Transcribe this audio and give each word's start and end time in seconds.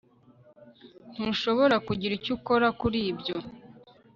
Ntushobora 1.13 1.75
kugira 1.87 2.13
icyo 2.19 2.31
ukora 2.37 2.67
kuri 2.79 2.99
ibyo 3.11 3.37